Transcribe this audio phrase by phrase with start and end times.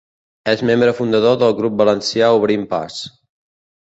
[0.53, 2.97] És membre fundador del grup valencià Obrint Pas.